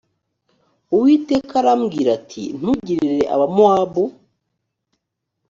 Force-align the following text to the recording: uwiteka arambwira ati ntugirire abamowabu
uwiteka 0.95 1.53
arambwira 1.61 2.09
ati 2.19 2.43
ntugirire 2.59 3.21
abamowabu 3.35 4.03